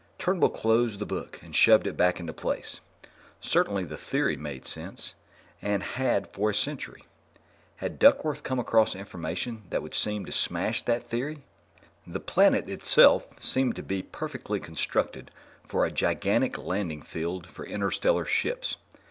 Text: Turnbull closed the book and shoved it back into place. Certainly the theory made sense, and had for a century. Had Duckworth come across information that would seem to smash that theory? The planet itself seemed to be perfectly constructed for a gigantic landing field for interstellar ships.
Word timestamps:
Turnbull 0.17 0.49
closed 0.49 0.97
the 0.97 1.05
book 1.05 1.39
and 1.43 1.55
shoved 1.55 1.85
it 1.85 1.95
back 1.95 2.19
into 2.19 2.33
place. 2.33 2.79
Certainly 3.39 3.83
the 3.83 3.97
theory 3.99 4.35
made 4.35 4.65
sense, 4.65 5.13
and 5.61 5.83
had 5.83 6.25
for 6.27 6.49
a 6.49 6.55
century. 6.55 7.03
Had 7.75 7.99
Duckworth 7.99 8.41
come 8.41 8.57
across 8.57 8.95
information 8.95 9.61
that 9.69 9.83
would 9.83 9.93
seem 9.93 10.25
to 10.25 10.31
smash 10.31 10.81
that 10.81 11.07
theory? 11.07 11.43
The 12.07 12.19
planet 12.19 12.67
itself 12.67 13.27
seemed 13.39 13.75
to 13.75 13.83
be 13.83 14.01
perfectly 14.01 14.59
constructed 14.59 15.29
for 15.67 15.85
a 15.85 15.91
gigantic 15.91 16.57
landing 16.57 17.03
field 17.03 17.45
for 17.45 17.63
interstellar 17.63 18.25
ships. 18.25 18.77